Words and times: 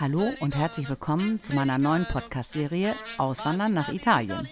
Hallo 0.00 0.30
und 0.40 0.56
herzlich 0.56 0.88
willkommen 0.88 1.40
zu 1.40 1.54
meiner 1.54 1.78
neuen 1.78 2.06
Podcast-Serie 2.06 2.94
Auswandern 3.18 3.72
nach 3.72 3.92
Italien. 3.92 4.48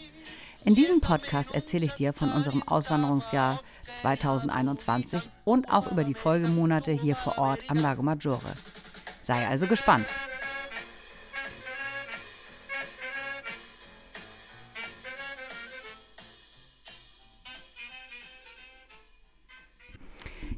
In 0.64 0.74
diesem 0.74 1.00
Podcast 1.00 1.54
erzähle 1.54 1.86
ich 1.86 1.94
dir 1.94 2.12
von 2.12 2.30
unserem 2.30 2.62
Auswanderungsjahr 2.62 3.60
2021 4.00 5.28
und 5.44 5.70
auch 5.72 5.90
über 5.90 6.04
die 6.04 6.14
Folgemonate 6.14 6.92
hier 6.92 7.16
vor 7.16 7.38
Ort 7.38 7.60
am 7.68 7.78
Lago 7.78 8.02
Maggiore. 8.02 8.54
Sei 9.22 9.48
also 9.48 9.66
gespannt. 9.66 10.06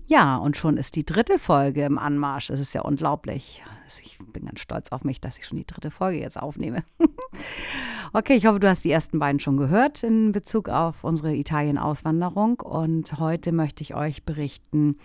Ja, 0.07 0.37
und 0.37 0.59
schon 0.59 0.77
ist 0.77 0.97
die 0.97 1.07
dritte 1.07 1.39
Folge 1.39 1.85
im 1.85 1.99
Anmarsch. 1.99 2.51
Es 2.51 2.61
ist 2.61 2.75
ja 2.75 2.83
unglaublich. 2.83 3.63
Ich 4.03 4.19
bin 4.33 4.47
ganz 4.47 4.61
stolz 4.61 4.91
auf 4.93 5.05
mich, 5.05 5.21
dass 5.21 5.39
ich 5.39 5.47
schon 5.47 5.59
die 5.59 5.67
dritte 5.67 5.91
Folge 5.91 6.19
jetzt 6.19 6.41
aufnehme. 6.41 6.85
okay, 8.13 8.35
ich 8.35 8.47
hoffe, 8.47 8.61
du 8.61 8.69
hast 8.69 8.85
die 8.85 8.91
ersten 8.91 9.19
beiden 9.19 9.41
schon 9.41 9.57
gehört 9.57 10.03
in 10.03 10.33
Bezug 10.33 10.69
auf 10.69 11.05
unsere 11.05 11.35
Italien-Auswanderung. 11.35 12.61
Und 12.61 13.19
heute 13.19 13.53
möchte 13.53 13.83
ich 13.83 13.95
euch 13.95 14.25
berichten, 14.25 14.97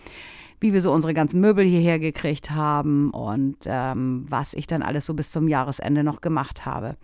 wie 0.60 0.72
wir 0.72 0.80
so 0.80 0.92
unsere 0.92 1.14
ganzen 1.14 1.40
Möbel 1.40 1.64
hierher 1.64 1.98
gekriegt 1.98 2.50
haben 2.50 3.10
und 3.10 3.58
ähm, 3.66 4.24
was 4.28 4.54
ich 4.54 4.66
dann 4.66 4.82
alles 4.82 5.06
so 5.06 5.14
bis 5.14 5.30
zum 5.30 5.48
Jahresende 5.48 6.04
noch 6.04 6.20
gemacht 6.20 6.66
habe. 6.66 6.96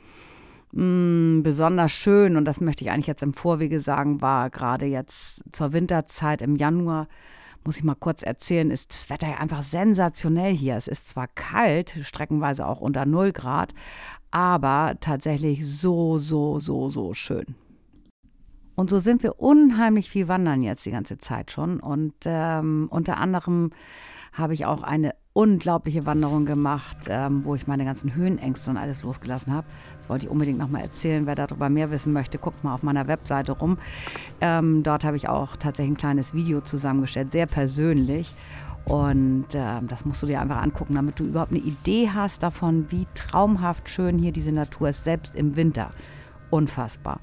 Mm, 0.73 1.43
besonders 1.43 1.93
schön, 1.93 2.37
und 2.37 2.45
das 2.47 2.61
möchte 2.61 2.83
ich 2.85 2.91
eigentlich 2.91 3.07
jetzt 3.07 3.23
im 3.23 3.33
Vorwege 3.33 3.79
sagen, 3.79 4.21
war 4.21 4.51
gerade 4.51 4.87
jetzt 4.87 5.43
zur 5.53 5.73
Winterzeit 5.73 6.43
im 6.43 6.57
Januar 6.57 7.07
muss 7.67 7.77
ich 7.77 7.85
mal 7.85 7.95
kurz 7.95 8.23
erzählen, 8.23 8.71
ist 8.71 8.91
das 8.91 9.11
Wetter 9.11 9.29
ja 9.29 9.37
einfach 9.37 9.63
sensationell 9.63 10.55
hier. 10.55 10.77
Es 10.77 10.89
ist 10.89 11.09
zwar 11.09 11.29
kalt, 11.29 11.97
streckenweise 12.03 12.67
auch 12.67 12.81
unter 12.81 13.07
0 13.07 13.33
Grad, 13.33 13.75
aber 14.31 14.97
tatsächlich 15.01 15.67
so, 15.67 16.19
so, 16.19 16.59
so, 16.59 16.89
so 16.89 17.15
schön. 17.15 17.55
Und 18.75 18.91
so 18.91 18.99
sind 18.99 19.23
wir 19.23 19.39
unheimlich 19.39 20.11
viel 20.11 20.29
wandern 20.29 20.63
jetzt 20.63 20.85
die 20.85 20.91
ganze 20.91 21.19
Zeit 21.19 21.51
schon. 21.51 21.81
Und 21.81 22.15
ähm, 22.25 22.89
unter 22.91 23.19
anderem 23.19 23.71
habe 24.33 24.55
ich 24.55 24.67
auch 24.67 24.83
eine 24.83 25.15
unglaubliche 25.35 26.07
Wanderung 26.07 26.47
gemacht, 26.47 26.97
ähm, 27.09 27.45
wo 27.45 27.57
ich 27.57 27.67
meine 27.67 27.85
ganzen 27.85 28.15
Höhenängste 28.15 28.71
und 28.71 28.77
alles 28.77 29.03
losgelassen 29.03 29.53
habe. 29.53 29.67
Das 29.99 30.09
wollte 30.09 30.27
ich 30.27 30.31
unbedingt 30.33 30.59
nochmal 30.59 30.83
erzählen. 30.83 31.27
Wer 31.27 31.35
darüber 31.35 31.69
mehr 31.69 31.91
wissen 31.91 32.13
möchte, 32.13 32.39
guckt 32.39 32.63
mal 32.63 32.73
auf 32.73 32.85
meiner 32.85 33.09
Webseite 33.09 33.53
rum. 33.53 33.79
Ähm, 34.41 34.85
dort 34.85 35.05
habe 35.05 35.17
ich 35.17 35.29
auch 35.29 35.57
tatsächlich 35.57 35.95
ein 35.95 35.99
kleines 35.99 36.35
Video 36.35 36.61
zusammengestellt, 36.61 37.33
sehr 37.33 37.47
persönlich. 37.47 38.33
Und 38.85 39.47
ähm, 39.55 39.89
das 39.89 40.05
musst 40.05 40.23
du 40.23 40.27
dir 40.27 40.41
einfach 40.41 40.63
angucken, 40.63 40.95
damit 40.95 41.19
du 41.19 41.25
überhaupt 41.25 41.51
eine 41.51 41.61
Idee 41.61 42.11
hast 42.15 42.45
davon, 42.45 42.93
wie 42.93 43.09
traumhaft 43.15 43.89
schön 43.89 44.19
hier 44.19 44.31
diese 44.31 44.53
Natur 44.53 44.91
ist, 44.91 45.03
selbst 45.03 45.35
im 45.35 45.57
Winter. 45.57 45.91
Unfassbar. 46.51 47.19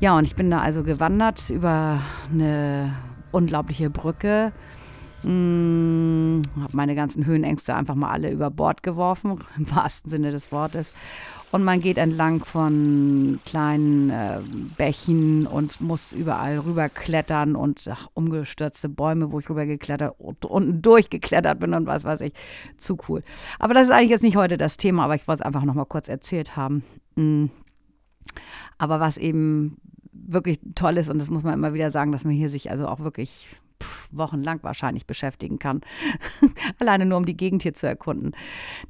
Ja, 0.00 0.16
und 0.16 0.24
ich 0.24 0.34
bin 0.34 0.50
da 0.50 0.58
also 0.60 0.82
gewandert 0.82 1.48
über 1.50 2.00
eine 2.32 2.92
unglaubliche 3.30 3.88
Brücke 3.88 4.50
hm, 5.22 6.42
habe 6.60 6.76
meine 6.76 6.94
ganzen 6.94 7.26
Höhenängste 7.26 7.74
einfach 7.74 7.94
mal 7.94 8.10
alle 8.10 8.30
über 8.30 8.50
Bord 8.50 8.82
geworfen, 8.82 9.40
im 9.56 9.70
wahrsten 9.70 10.10
Sinne 10.10 10.30
des 10.30 10.50
Wortes. 10.52 10.92
Und 11.52 11.64
man 11.64 11.80
geht 11.80 11.98
entlang 11.98 12.44
von 12.44 13.40
kleinen 13.44 14.10
äh, 14.10 14.40
Bächen 14.76 15.48
und 15.48 15.80
muss 15.80 16.12
überall 16.12 16.60
rüberklettern 16.60 17.56
und 17.56 17.88
ach, 17.90 18.08
umgestürzte 18.14 18.88
Bäume, 18.88 19.32
wo 19.32 19.40
ich 19.40 19.50
rübergeklettert 19.50 20.14
und 20.20 20.44
unten 20.44 20.80
durchgeklettert 20.80 21.58
bin 21.58 21.74
und 21.74 21.86
was 21.86 22.04
weiß 22.04 22.20
ich. 22.20 22.34
Zu 22.78 22.98
cool. 23.08 23.24
Aber 23.58 23.74
das 23.74 23.88
ist 23.88 23.90
eigentlich 23.90 24.10
jetzt 24.10 24.22
nicht 24.22 24.36
heute 24.36 24.58
das 24.58 24.76
Thema, 24.76 25.04
aber 25.04 25.16
ich 25.16 25.26
wollte 25.26 25.42
es 25.42 25.46
einfach 25.46 25.64
nochmal 25.64 25.86
kurz 25.86 26.08
erzählt 26.08 26.56
haben. 26.56 26.84
Hm. 27.16 27.50
Aber 28.78 29.00
was 29.00 29.16
eben 29.16 29.76
wirklich 30.12 30.60
toll 30.76 30.98
ist, 30.98 31.10
und 31.10 31.18
das 31.18 31.30
muss 31.30 31.42
man 31.42 31.54
immer 31.54 31.74
wieder 31.74 31.90
sagen, 31.90 32.12
dass 32.12 32.24
man 32.24 32.32
hier 32.32 32.48
sich 32.48 32.70
also 32.70 32.86
auch 32.86 33.00
wirklich 33.00 33.48
wochenlang 34.10 34.62
wahrscheinlich 34.62 35.06
beschäftigen 35.06 35.58
kann. 35.58 35.80
Alleine 36.78 37.06
nur, 37.06 37.18
um 37.18 37.24
die 37.24 37.36
Gegend 37.36 37.62
hier 37.62 37.74
zu 37.74 37.86
erkunden. 37.86 38.32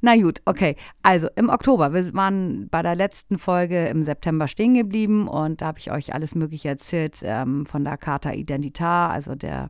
Na 0.01 0.15
gut, 0.15 0.41
okay. 0.45 0.75
Also 1.03 1.27
im 1.35 1.49
Oktober, 1.49 1.93
wir 1.93 2.13
waren 2.13 2.67
bei 2.69 2.81
der 2.81 2.95
letzten 2.95 3.37
Folge 3.37 3.87
im 3.87 4.03
September 4.03 4.47
stehen 4.47 4.73
geblieben 4.73 5.27
und 5.27 5.61
da 5.61 5.67
habe 5.67 5.79
ich 5.79 5.91
euch 5.91 6.13
alles 6.13 6.35
Mögliche 6.35 6.69
erzählt 6.69 7.19
ähm, 7.23 7.65
von 7.65 7.83
der 7.83 7.97
Carta 7.97 8.31
Identitar, 8.31 9.11
also 9.11 9.35
der 9.35 9.69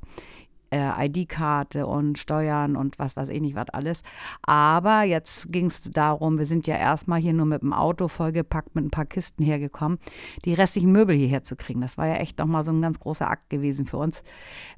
äh, 0.72 1.08
ID-Karte 1.08 1.86
und 1.86 2.18
Steuern 2.18 2.76
und 2.76 2.98
was 2.98 3.16
weiß 3.16 3.30
ich 3.30 3.42
nicht, 3.42 3.56
was 3.56 3.70
alles. 3.70 4.02
Aber 4.42 5.04
jetzt 5.04 5.52
ging 5.52 5.68
es 5.68 5.82
darum, 5.82 6.38
wir 6.38 6.46
sind 6.46 6.66
ja 6.66 6.76
erstmal 6.76 7.20
hier 7.20 7.34
nur 7.34 7.46
mit 7.46 7.62
dem 7.62 7.74
Auto 7.74 8.08
vollgepackt 8.08 8.74
mit 8.74 8.86
ein 8.86 8.90
paar 8.90 9.06
Kisten 9.06 9.44
hergekommen, 9.44 10.00
die 10.46 10.54
restlichen 10.54 10.92
Möbel 10.92 11.16
hierher 11.16 11.44
zu 11.44 11.56
kriegen. 11.56 11.82
Das 11.82 11.98
war 11.98 12.08
ja 12.08 12.16
echt 12.16 12.40
nochmal 12.40 12.64
so 12.64 12.72
ein 12.72 12.82
ganz 12.82 13.00
großer 13.00 13.30
Akt 13.30 13.50
gewesen 13.50 13.86
für 13.86 13.98
uns, 13.98 14.24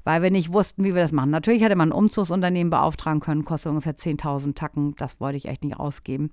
weil 0.02 0.22
wir 0.22 0.30
nicht 0.30 0.52
wussten, 0.52 0.84
wie 0.84 0.94
wir 0.94 1.02
das 1.02 1.12
machen. 1.12 1.30
Natürlich 1.30 1.62
hätte 1.62 1.76
man 1.76 1.90
ein 1.90 1.92
Umzugsunternehmen 1.92 2.70
beauftragen 2.70 3.20
können, 3.20 3.44
kostet 3.44 3.70
ungefähr 3.70 3.96
10.000 3.96 4.54
Tacken. 4.54 4.94
Das 4.96 5.20
wollte 5.20 5.36
ich 5.36 5.46
echt 5.46 5.62
nicht 5.62 5.78
ausgeben, 5.78 6.30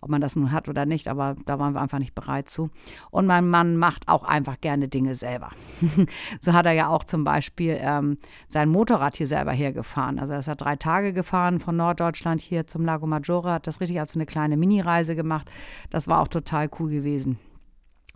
ob 0.00 0.10
man 0.10 0.20
das 0.20 0.34
nun 0.34 0.50
hat 0.50 0.68
oder 0.68 0.86
nicht, 0.86 1.08
aber 1.08 1.36
da 1.46 1.58
waren 1.58 1.74
wir 1.74 1.80
einfach 1.80 2.00
nicht 2.00 2.14
bereit 2.14 2.48
zu. 2.48 2.70
Und 3.10 3.26
mein 3.26 3.48
Mann 3.48 3.76
macht 3.76 4.08
auch 4.08 4.24
einfach 4.24 4.60
gerne 4.60 4.88
Dinge 4.88 5.14
selber. 5.14 5.50
so 6.40 6.52
hat 6.52 6.66
er 6.66 6.72
ja 6.72 6.88
auch 6.88 7.04
zum 7.04 7.22
Beispiel 7.22 7.78
ähm, 7.80 8.18
sein 8.48 8.68
Motorrad 8.68 9.03
Motorrad 9.04 9.16
hier 9.16 9.26
selber 9.26 9.52
hergefahren. 9.52 10.18
Also 10.18 10.32
er 10.32 10.38
ist 10.38 10.46
ja 10.48 10.54
drei 10.54 10.76
Tage 10.76 11.12
gefahren 11.12 11.60
von 11.60 11.76
Norddeutschland 11.76 12.40
hier 12.40 12.66
zum 12.66 12.84
Lago 12.84 13.06
Maggiore, 13.06 13.52
hat 13.52 13.66
das 13.66 13.80
richtig 13.80 14.00
als 14.00 14.14
eine 14.14 14.26
kleine 14.26 14.56
Mini-Reise 14.56 15.14
gemacht. 15.14 15.50
Das 15.90 16.08
war 16.08 16.20
auch 16.20 16.28
total 16.28 16.68
cool 16.78 16.90
gewesen. 16.90 17.38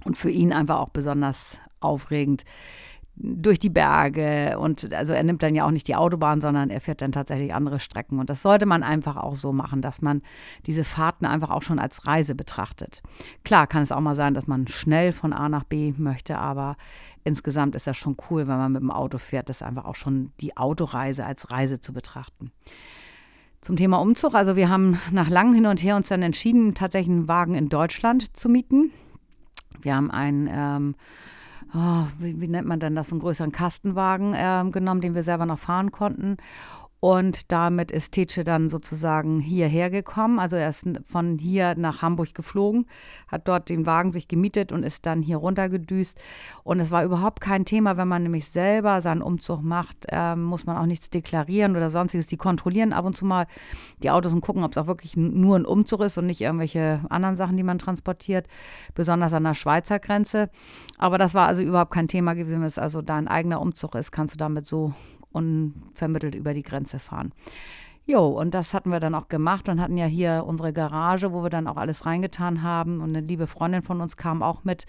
Und 0.04 0.16
für 0.16 0.30
ihn 0.30 0.52
einfach 0.52 0.78
auch 0.78 0.90
besonders 0.90 1.58
aufregend 1.80 2.44
durch 3.20 3.58
die 3.58 3.70
Berge 3.70 4.58
und 4.58 4.92
also 4.92 5.12
er 5.12 5.22
nimmt 5.22 5.42
dann 5.42 5.54
ja 5.54 5.66
auch 5.66 5.70
nicht 5.70 5.88
die 5.88 5.96
Autobahn, 5.96 6.40
sondern 6.40 6.70
er 6.70 6.80
fährt 6.80 7.02
dann 7.02 7.12
tatsächlich 7.12 7.52
andere 7.52 7.80
Strecken 7.80 8.18
und 8.18 8.30
das 8.30 8.42
sollte 8.42 8.66
man 8.66 8.82
einfach 8.82 9.16
auch 9.16 9.34
so 9.34 9.52
machen, 9.52 9.82
dass 9.82 10.02
man 10.02 10.22
diese 10.66 10.84
Fahrten 10.84 11.26
einfach 11.26 11.50
auch 11.50 11.62
schon 11.62 11.78
als 11.78 12.06
Reise 12.06 12.34
betrachtet. 12.34 13.02
Klar 13.44 13.66
kann 13.66 13.82
es 13.82 13.92
auch 13.92 14.00
mal 14.00 14.14
sein, 14.14 14.34
dass 14.34 14.46
man 14.46 14.68
schnell 14.68 15.12
von 15.12 15.32
A 15.32 15.48
nach 15.48 15.64
B 15.64 15.94
möchte, 15.96 16.38
aber 16.38 16.76
insgesamt 17.24 17.74
ist 17.74 17.86
das 17.86 17.96
schon 17.96 18.16
cool, 18.30 18.46
wenn 18.46 18.58
man 18.58 18.72
mit 18.72 18.82
dem 18.82 18.90
Auto 18.90 19.18
fährt, 19.18 19.48
das 19.48 19.62
einfach 19.62 19.84
auch 19.84 19.96
schon 19.96 20.32
die 20.40 20.56
Autoreise 20.56 21.24
als 21.26 21.50
Reise 21.50 21.80
zu 21.80 21.92
betrachten. 21.92 22.52
Zum 23.60 23.76
Thema 23.76 24.00
Umzug, 24.00 24.34
also 24.34 24.54
wir 24.54 24.68
haben 24.68 25.00
nach 25.10 25.28
langem 25.28 25.54
Hin 25.54 25.66
und 25.66 25.82
Her 25.82 25.96
uns 25.96 26.08
dann 26.08 26.22
entschieden, 26.22 26.74
tatsächlich 26.74 27.10
einen 27.10 27.28
Wagen 27.28 27.54
in 27.54 27.68
Deutschland 27.68 28.36
zu 28.36 28.48
mieten. 28.48 28.92
Wir 29.80 29.96
haben 29.96 30.10
einen, 30.10 30.48
ähm, 30.50 30.94
oh, 31.74 32.04
wie, 32.18 32.40
wie, 32.40 32.48
nennt 32.48 32.66
man 32.66 32.80
denn 32.80 32.94
das, 32.94 33.10
einen 33.10 33.20
größeren 33.20 33.52
Kastenwagen 33.52 34.34
äh, 34.34 34.64
genommen, 34.70 35.00
den 35.00 35.14
wir 35.14 35.22
selber 35.22 35.46
noch 35.46 35.58
fahren 35.58 35.92
konnten 35.92 36.36
und 37.00 37.52
damit 37.52 37.92
ist 37.92 38.12
Tetsche 38.12 38.42
dann 38.42 38.68
sozusagen 38.68 39.38
hierher 39.38 39.88
gekommen. 39.88 40.40
Also 40.40 40.56
er 40.56 40.68
ist 40.68 40.88
von 41.06 41.38
hier 41.38 41.76
nach 41.76 42.02
Hamburg 42.02 42.34
geflogen, 42.34 42.86
hat 43.28 43.46
dort 43.46 43.68
den 43.68 43.86
Wagen 43.86 44.12
sich 44.12 44.26
gemietet 44.26 44.72
und 44.72 44.82
ist 44.82 45.06
dann 45.06 45.22
hier 45.22 45.36
runtergedüst. 45.36 46.20
Und 46.64 46.80
es 46.80 46.90
war 46.90 47.04
überhaupt 47.04 47.40
kein 47.40 47.64
Thema, 47.64 47.96
wenn 47.96 48.08
man 48.08 48.24
nämlich 48.24 48.48
selber 48.48 49.00
seinen 49.00 49.22
Umzug 49.22 49.62
macht, 49.62 50.06
äh, 50.08 50.34
muss 50.34 50.66
man 50.66 50.76
auch 50.76 50.86
nichts 50.86 51.08
deklarieren 51.08 51.76
oder 51.76 51.88
sonstiges. 51.90 52.26
Die 52.26 52.36
kontrollieren 52.36 52.92
ab 52.92 53.04
und 53.04 53.16
zu 53.16 53.24
mal 53.24 53.46
die 54.02 54.10
Autos 54.10 54.32
und 54.32 54.40
gucken, 54.40 54.64
ob 54.64 54.72
es 54.72 54.78
auch 54.78 54.88
wirklich 54.88 55.16
nur 55.16 55.56
ein 55.56 55.66
Umzug 55.66 56.00
ist 56.00 56.18
und 56.18 56.26
nicht 56.26 56.40
irgendwelche 56.40 57.00
anderen 57.10 57.36
Sachen, 57.36 57.56
die 57.56 57.62
man 57.62 57.78
transportiert, 57.78 58.48
besonders 58.94 59.32
an 59.32 59.44
der 59.44 59.54
Schweizer 59.54 60.00
Grenze. 60.00 60.50
Aber 60.98 61.16
das 61.16 61.32
war 61.32 61.46
also 61.46 61.62
überhaupt 61.62 61.92
kein 61.92 62.08
Thema 62.08 62.34
gewesen. 62.34 62.60
Wenn 62.60 62.66
es 62.66 62.78
also 62.78 63.02
dein 63.02 63.28
eigener 63.28 63.60
Umzug 63.60 63.94
ist, 63.94 64.10
kannst 64.10 64.34
du 64.34 64.38
damit 64.38 64.66
so 64.66 64.94
unvermittelt 65.38 66.34
über 66.34 66.52
die 66.52 66.62
Grenze 66.62 66.98
fahren. 66.98 67.32
Jo, 68.10 68.26
und 68.26 68.54
das 68.54 68.72
hatten 68.72 68.90
wir 68.90 69.00
dann 69.00 69.14
auch 69.14 69.28
gemacht 69.28 69.68
und 69.68 69.82
hatten 69.82 69.98
ja 69.98 70.06
hier 70.06 70.44
unsere 70.46 70.72
Garage, 70.72 71.30
wo 71.34 71.42
wir 71.42 71.50
dann 71.50 71.66
auch 71.66 71.76
alles 71.76 72.06
reingetan 72.06 72.62
haben. 72.62 73.02
Und 73.02 73.14
eine 73.14 73.20
liebe 73.20 73.46
Freundin 73.46 73.82
von 73.82 74.00
uns 74.00 74.16
kam 74.16 74.42
auch 74.42 74.64
mit 74.64 74.86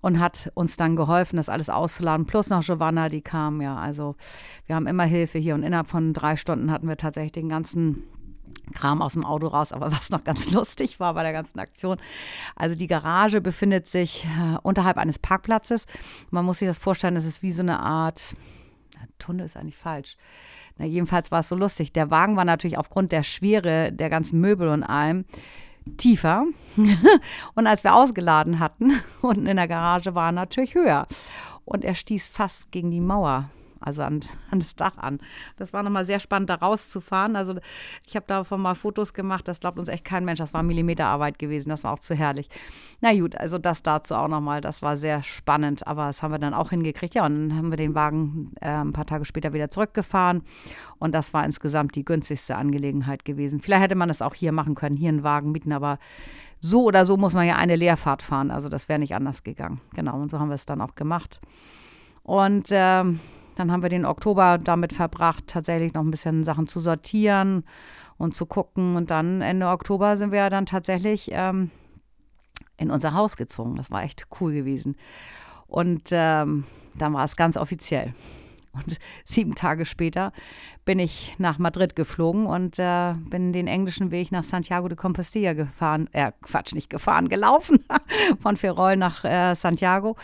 und 0.00 0.18
hat 0.18 0.50
uns 0.54 0.78
dann 0.78 0.96
geholfen, 0.96 1.36
das 1.36 1.50
alles 1.50 1.68
auszuladen. 1.68 2.24
Plus 2.24 2.48
noch 2.48 2.64
Giovanna, 2.64 3.10
die 3.10 3.20
kam, 3.20 3.60
ja. 3.60 3.76
Also 3.76 4.16
wir 4.64 4.76
haben 4.76 4.86
immer 4.86 5.04
Hilfe 5.04 5.38
hier 5.38 5.54
und 5.54 5.62
innerhalb 5.62 5.88
von 5.88 6.14
drei 6.14 6.36
Stunden 6.36 6.70
hatten 6.70 6.88
wir 6.88 6.96
tatsächlich 6.96 7.32
den 7.32 7.50
ganzen 7.50 8.02
Kram 8.72 9.02
aus 9.02 9.12
dem 9.12 9.26
Auto 9.26 9.48
raus. 9.48 9.70
Aber 9.70 9.92
was 9.92 10.08
noch 10.08 10.24
ganz 10.24 10.50
lustig 10.50 10.98
war 10.98 11.12
bei 11.12 11.22
der 11.22 11.34
ganzen 11.34 11.58
Aktion, 11.58 11.98
also 12.56 12.74
die 12.74 12.86
Garage 12.86 13.42
befindet 13.42 13.88
sich 13.88 14.24
äh, 14.24 14.56
unterhalb 14.62 14.96
eines 14.96 15.18
Parkplatzes. 15.18 15.84
Man 16.30 16.46
muss 16.46 16.60
sich 16.60 16.68
das 16.68 16.78
vorstellen, 16.78 17.14
das 17.14 17.26
ist 17.26 17.42
wie 17.42 17.52
so 17.52 17.62
eine 17.62 17.80
Art 17.80 18.34
Tunnel 19.18 19.46
ist 19.46 19.56
eigentlich 19.56 19.76
falsch. 19.76 20.16
Na, 20.78 20.84
jedenfalls 20.84 21.30
war 21.30 21.40
es 21.40 21.48
so 21.48 21.56
lustig. 21.56 21.92
Der 21.92 22.10
Wagen 22.10 22.36
war 22.36 22.44
natürlich 22.44 22.78
aufgrund 22.78 23.12
der 23.12 23.22
Schwere 23.22 23.92
der 23.92 24.10
ganzen 24.10 24.40
Möbel 24.40 24.68
und 24.68 24.82
allem 24.82 25.24
tiefer. 25.96 26.46
und 27.54 27.66
als 27.66 27.84
wir 27.84 27.94
ausgeladen 27.94 28.58
hatten, 28.58 28.92
unten 29.22 29.46
in 29.46 29.56
der 29.56 29.68
Garage 29.68 30.14
war 30.14 30.28
er 30.28 30.32
natürlich 30.32 30.74
höher. 30.74 31.06
Und 31.64 31.84
er 31.84 31.94
stieß 31.94 32.28
fast 32.28 32.70
gegen 32.70 32.90
die 32.90 33.00
Mauer. 33.00 33.50
Also 33.84 34.02
an, 34.02 34.20
an 34.50 34.60
das 34.60 34.74
Dach 34.74 34.98
an. 34.98 35.18
Das 35.56 35.72
war 35.72 35.82
nochmal 35.82 36.04
sehr 36.04 36.20
spannend, 36.20 36.50
da 36.50 36.56
rauszufahren. 36.56 37.36
Also 37.36 37.54
ich 38.06 38.16
habe 38.16 38.26
davon 38.26 38.60
mal 38.60 38.74
Fotos 38.74 39.14
gemacht, 39.14 39.46
das 39.48 39.60
glaubt 39.60 39.78
uns 39.78 39.88
echt 39.88 40.04
kein 40.04 40.24
Mensch. 40.24 40.38
Das 40.38 40.54
war 40.54 40.62
Millimeterarbeit 40.62 41.38
gewesen, 41.38 41.68
das 41.68 41.84
war 41.84 41.92
auch 41.92 41.98
zu 41.98 42.14
herrlich. 42.14 42.48
Na 43.00 43.12
gut, 43.12 43.36
also 43.36 43.58
das 43.58 43.82
dazu 43.82 44.14
auch 44.14 44.28
nochmal, 44.28 44.60
das 44.60 44.82
war 44.82 44.96
sehr 44.96 45.22
spannend, 45.22 45.86
aber 45.86 46.06
das 46.06 46.22
haben 46.22 46.32
wir 46.32 46.38
dann 46.38 46.54
auch 46.54 46.70
hingekriegt. 46.70 47.14
Ja, 47.14 47.26
und 47.26 47.50
dann 47.50 47.58
haben 47.58 47.70
wir 47.70 47.76
den 47.76 47.94
Wagen 47.94 48.52
äh, 48.60 48.68
ein 48.68 48.92
paar 48.92 49.06
Tage 49.06 49.24
später 49.24 49.52
wieder 49.52 49.70
zurückgefahren 49.70 50.42
und 50.98 51.14
das 51.14 51.34
war 51.34 51.44
insgesamt 51.44 51.94
die 51.94 52.04
günstigste 52.04 52.56
Angelegenheit 52.56 53.24
gewesen. 53.24 53.60
Vielleicht 53.60 53.82
hätte 53.82 53.94
man 53.94 54.10
es 54.10 54.22
auch 54.22 54.34
hier 54.34 54.52
machen 54.52 54.74
können, 54.74 54.96
hier 54.96 55.10
einen 55.10 55.22
Wagen 55.22 55.52
mieten, 55.52 55.72
aber 55.72 55.98
so 56.60 56.84
oder 56.84 57.04
so 57.04 57.18
muss 57.18 57.34
man 57.34 57.46
ja 57.46 57.56
eine 57.56 57.76
Leerfahrt 57.76 58.22
fahren. 58.22 58.50
Also 58.50 58.70
das 58.70 58.88
wäre 58.88 58.98
nicht 58.98 59.14
anders 59.14 59.42
gegangen. 59.42 59.82
Genau, 59.94 60.18
und 60.18 60.30
so 60.30 60.38
haben 60.38 60.48
wir 60.48 60.54
es 60.54 60.64
dann 60.64 60.80
auch 60.80 60.94
gemacht. 60.94 61.40
Und 62.22 62.72
äh, 62.72 63.04
dann 63.56 63.70
haben 63.70 63.82
wir 63.82 63.88
den 63.88 64.04
Oktober 64.04 64.58
damit 64.58 64.92
verbracht, 64.92 65.46
tatsächlich 65.46 65.94
noch 65.94 66.02
ein 66.02 66.10
bisschen 66.10 66.44
Sachen 66.44 66.66
zu 66.66 66.80
sortieren 66.80 67.64
und 68.16 68.34
zu 68.34 68.46
gucken. 68.46 68.96
Und 68.96 69.10
dann 69.10 69.40
Ende 69.40 69.68
Oktober 69.68 70.16
sind 70.16 70.32
wir 70.32 70.50
dann 70.50 70.66
tatsächlich 70.66 71.30
ähm, 71.32 71.70
in 72.76 72.90
unser 72.90 73.14
Haus 73.14 73.36
gezogen. 73.36 73.76
Das 73.76 73.90
war 73.90 74.02
echt 74.02 74.26
cool 74.40 74.52
gewesen. 74.52 74.96
Und 75.66 76.08
ähm, 76.10 76.64
dann 76.96 77.12
war 77.12 77.24
es 77.24 77.36
ganz 77.36 77.56
offiziell. 77.56 78.14
Und 78.74 78.98
sieben 79.24 79.54
Tage 79.54 79.86
später 79.86 80.32
bin 80.84 80.98
ich 80.98 81.34
nach 81.38 81.58
Madrid 81.58 81.96
geflogen 81.96 82.46
und 82.46 82.78
äh, 82.78 83.14
bin 83.14 83.52
den 83.52 83.66
englischen 83.66 84.10
Weg 84.10 84.32
nach 84.32 84.44
Santiago 84.44 84.88
de 84.88 84.96
Compostela 84.96 85.54
gefahren. 85.54 86.08
Äh, 86.12 86.32
Quatsch, 86.42 86.74
nicht 86.74 86.90
gefahren, 86.90 87.28
gelaufen. 87.28 87.78
Von 88.40 88.56
Ferrol 88.56 88.96
nach 88.96 89.24
äh, 89.24 89.54
Santiago 89.54 90.16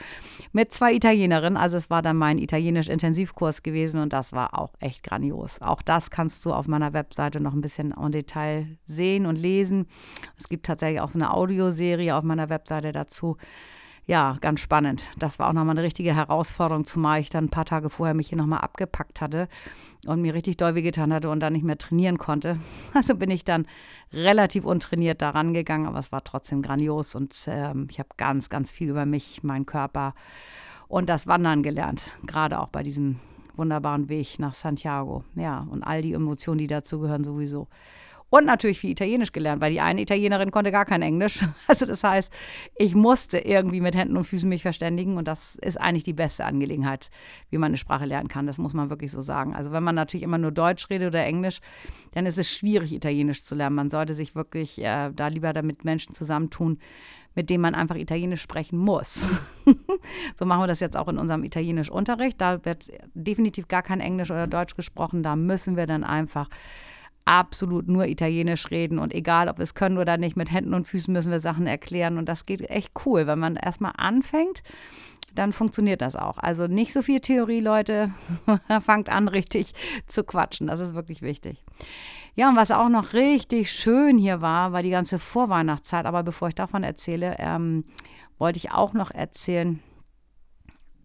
mit 0.52 0.72
zwei 0.72 0.92
Italienerinnen. 0.92 1.56
Also 1.56 1.76
es 1.76 1.88
war 1.88 2.02
dann 2.02 2.16
mein 2.16 2.38
italienisch-Intensivkurs 2.38 3.62
gewesen 3.62 4.00
und 4.00 4.12
das 4.12 4.32
war 4.32 4.58
auch 4.58 4.74
echt 4.80 5.02
grandios. 5.02 5.62
Auch 5.62 5.82
das 5.82 6.10
kannst 6.10 6.44
du 6.44 6.52
auf 6.52 6.66
meiner 6.66 6.92
Webseite 6.92 7.40
noch 7.40 7.54
ein 7.54 7.62
bisschen 7.62 7.92
en 7.92 8.12
Detail 8.12 8.76
sehen 8.84 9.26
und 9.26 9.36
lesen. 9.36 9.86
Es 10.36 10.48
gibt 10.48 10.66
tatsächlich 10.66 11.00
auch 11.00 11.10
so 11.10 11.18
eine 11.18 11.32
Audioserie 11.32 12.14
auf 12.14 12.24
meiner 12.24 12.50
Webseite 12.50 12.92
dazu 12.92 13.36
ja, 14.10 14.36
ganz 14.40 14.58
spannend. 14.58 15.04
Das 15.20 15.38
war 15.38 15.48
auch 15.48 15.52
nochmal 15.52 15.78
eine 15.78 15.86
richtige 15.86 16.12
Herausforderung, 16.12 16.84
zumal 16.84 17.20
ich 17.20 17.30
dann 17.30 17.44
ein 17.44 17.50
paar 17.50 17.64
Tage 17.64 17.90
vorher 17.90 18.12
mich 18.12 18.30
hier 18.30 18.38
nochmal 18.38 18.58
abgepackt 18.58 19.20
hatte 19.20 19.48
und 20.04 20.20
mir 20.20 20.34
richtig 20.34 20.56
doll 20.56 20.74
wehgetan 20.74 21.12
hatte 21.12 21.30
und 21.30 21.38
dann 21.38 21.52
nicht 21.52 21.62
mehr 21.62 21.78
trainieren 21.78 22.18
konnte. 22.18 22.58
Also 22.92 23.14
bin 23.14 23.30
ich 23.30 23.44
dann 23.44 23.68
relativ 24.12 24.64
untrainiert 24.64 25.22
daran 25.22 25.54
gegangen, 25.54 25.86
aber 25.86 26.00
es 26.00 26.10
war 26.10 26.24
trotzdem 26.24 26.60
grandios 26.60 27.14
und 27.14 27.36
ähm, 27.46 27.86
ich 27.88 28.00
habe 28.00 28.08
ganz, 28.16 28.48
ganz 28.48 28.72
viel 28.72 28.88
über 28.88 29.06
mich, 29.06 29.44
meinen 29.44 29.64
Körper 29.64 30.14
und 30.88 31.08
das 31.08 31.28
Wandern 31.28 31.62
gelernt, 31.62 32.16
gerade 32.26 32.58
auch 32.58 32.68
bei 32.68 32.82
diesem 32.82 33.20
wunderbaren 33.54 34.08
Weg 34.08 34.40
nach 34.40 34.54
Santiago. 34.54 35.22
Ja, 35.36 35.68
und 35.70 35.84
all 35.84 36.02
die 36.02 36.14
Emotionen, 36.14 36.58
die 36.58 36.66
dazu 36.66 36.98
gehören, 36.98 37.22
sowieso. 37.22 37.68
Und 38.30 38.46
natürlich 38.46 38.78
viel 38.78 38.90
Italienisch 38.90 39.32
gelernt, 39.32 39.60
weil 39.60 39.72
die 39.72 39.80
eine 39.80 40.00
Italienerin 40.00 40.52
konnte 40.52 40.70
gar 40.70 40.84
kein 40.84 41.02
Englisch. 41.02 41.44
Also 41.66 41.86
das 41.86 42.02
heißt, 42.02 42.32
ich 42.76 42.94
musste 42.94 43.38
irgendwie 43.38 43.80
mit 43.80 43.94
Händen 43.94 44.16
und 44.16 44.24
Füßen 44.24 44.48
mich 44.48 44.62
verständigen 44.62 45.18
und 45.18 45.28
das 45.28 45.54
ist 45.56 45.80
eigentlich 45.80 46.02
die 46.02 46.12
beste 46.12 46.44
Angelegenheit, 46.44 47.10
wie 47.50 47.58
man 47.58 47.68
eine 47.68 47.76
Sprache 47.76 48.06
lernen 48.06 48.28
kann. 48.28 48.46
Das 48.46 48.58
muss 48.58 48.74
man 48.74 48.90
wirklich 48.90 49.12
so 49.12 49.20
sagen. 49.20 49.54
Also 49.54 49.70
wenn 49.70 49.82
man 49.82 49.94
natürlich 49.94 50.24
immer 50.24 50.38
nur 50.38 50.50
Deutsch 50.50 50.90
redet 50.90 51.08
oder 51.08 51.24
Englisch, 51.24 51.60
dann 52.12 52.26
ist 52.26 52.38
es 52.38 52.50
schwierig, 52.50 52.92
Italienisch 52.92 53.44
zu 53.44 53.54
lernen. 53.54 53.76
Man 53.76 53.90
sollte 53.90 54.14
sich 54.14 54.34
wirklich 54.34 54.78
äh, 54.78 55.10
da 55.12 55.28
lieber 55.28 55.52
damit 55.52 55.84
Menschen 55.84 56.14
zusammentun, 56.14 56.78
mit 57.34 57.50
denen 57.50 57.62
man 57.62 57.74
einfach 57.74 57.96
Italienisch 57.96 58.42
sprechen 58.42 58.78
muss. 58.78 59.22
so 60.36 60.44
machen 60.44 60.62
wir 60.62 60.66
das 60.66 60.80
jetzt 60.80 60.96
auch 60.96 61.08
in 61.08 61.18
unserem 61.18 61.44
Italienischunterricht. 61.44 62.40
Da 62.40 62.64
wird 62.64 62.90
definitiv 63.14 63.68
gar 63.68 63.82
kein 63.82 64.00
Englisch 64.00 64.30
oder 64.30 64.46
Deutsch 64.46 64.74
gesprochen. 64.74 65.22
Da 65.22 65.36
müssen 65.36 65.76
wir 65.76 65.86
dann 65.86 66.04
einfach 66.04 66.48
absolut 67.30 67.86
nur 67.86 68.06
Italienisch 68.06 68.72
reden 68.72 68.98
und 68.98 69.14
egal, 69.14 69.48
ob 69.48 69.58
wir 69.58 69.62
es 69.62 69.74
können 69.74 69.98
oder 69.98 70.16
nicht, 70.16 70.36
mit 70.36 70.50
Händen 70.50 70.74
und 70.74 70.88
Füßen 70.88 71.12
müssen 71.12 71.30
wir 71.30 71.38
Sachen 71.38 71.68
erklären 71.68 72.18
und 72.18 72.28
das 72.28 72.44
geht 72.44 72.68
echt 72.68 72.90
cool, 73.06 73.28
wenn 73.28 73.38
man 73.38 73.54
erstmal 73.54 73.92
anfängt. 73.96 74.64
Dann 75.36 75.52
funktioniert 75.52 76.00
das 76.00 76.16
auch. 76.16 76.38
Also 76.38 76.66
nicht 76.66 76.92
so 76.92 77.02
viel 77.02 77.20
Theorie, 77.20 77.60
Leute. 77.60 78.10
Fangt 78.80 79.08
an, 79.08 79.28
richtig 79.28 79.74
zu 80.08 80.24
quatschen. 80.24 80.66
Das 80.66 80.80
ist 80.80 80.92
wirklich 80.92 81.22
wichtig. 81.22 81.62
Ja, 82.34 82.48
und 82.48 82.56
was 82.56 82.72
auch 82.72 82.88
noch 82.88 83.12
richtig 83.12 83.70
schön 83.70 84.18
hier 84.18 84.40
war, 84.40 84.72
war 84.72 84.82
die 84.82 84.90
ganze 84.90 85.20
Vorweihnachtszeit. 85.20 86.04
Aber 86.04 86.24
bevor 86.24 86.48
ich 86.48 86.56
davon 86.56 86.82
erzähle, 86.82 87.36
ähm, 87.38 87.84
wollte 88.38 88.56
ich 88.56 88.72
auch 88.72 88.92
noch 88.92 89.12
erzählen, 89.12 89.80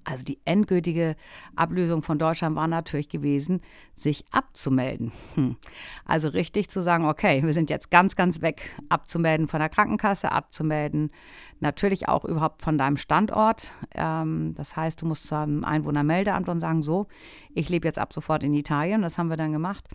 also 0.05 0.23
die 0.23 0.39
endgültige 0.45 1.15
Ablösung 1.55 2.03
von 2.03 2.17
Deutschland 2.17 2.55
war 2.55 2.67
natürlich 2.67 3.09
gewesen, 3.09 3.61
sich 3.95 4.23
abzumelden. 4.31 5.11
Hm. 5.33 5.57
Also 6.05 6.29
richtig 6.29 6.69
zu 6.69 6.81
sagen, 6.81 7.05
okay, 7.05 7.43
wir 7.43 7.53
sind 7.53 7.69
jetzt 7.69 7.91
ganz, 7.91 8.15
ganz 8.15 8.41
weg, 8.41 8.71
abzumelden 8.87 9.47
von 9.47 9.59
der 9.59 9.69
Krankenkasse, 9.69 10.31
abzumelden, 10.31 11.11
natürlich 11.59 12.07
auch 12.07 12.23
überhaupt 12.23 12.61
von 12.61 12.77
deinem 12.77 12.97
Standort. 12.97 13.73
Ähm, 13.93 14.53
das 14.55 14.75
heißt, 14.75 15.01
du 15.01 15.07
musst 15.07 15.27
zum 15.27 15.63
Einwohnermeldeamt 15.63 16.47
und 16.47 16.59
sagen, 16.59 16.81
so, 16.81 17.07
ich 17.53 17.69
lebe 17.69 17.87
jetzt 17.87 17.99
ab 17.99 18.13
sofort 18.13 18.43
in 18.43 18.53
Italien. 18.53 19.01
Das 19.01 19.17
haben 19.17 19.29
wir 19.29 19.37
dann 19.37 19.51
gemacht. 19.51 19.89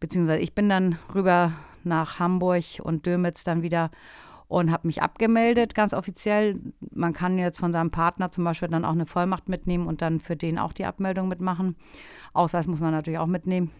Beziehungsweise 0.00 0.42
ich 0.42 0.54
bin 0.54 0.68
dann 0.68 0.98
rüber 1.14 1.52
nach 1.84 2.18
Hamburg 2.18 2.64
und 2.82 3.06
Dömitz 3.06 3.44
dann 3.44 3.62
wieder 3.62 3.90
und 4.48 4.70
habe 4.70 4.86
mich 4.86 5.02
abgemeldet, 5.02 5.74
ganz 5.74 5.92
offiziell. 5.92 6.60
Man 6.92 7.12
kann 7.12 7.38
jetzt 7.38 7.58
von 7.58 7.72
seinem 7.72 7.90
Partner 7.90 8.30
zum 8.30 8.44
Beispiel 8.44 8.68
dann 8.68 8.84
auch 8.84 8.92
eine 8.92 9.06
Vollmacht 9.06 9.48
mitnehmen 9.48 9.86
und 9.86 10.02
dann 10.02 10.20
für 10.20 10.36
den 10.36 10.58
auch 10.58 10.72
die 10.72 10.84
Abmeldung 10.84 11.28
mitmachen. 11.28 11.76
Ausweis 12.32 12.66
muss 12.66 12.80
man 12.80 12.92
natürlich 12.92 13.18
auch 13.18 13.26
mitnehmen. 13.26 13.70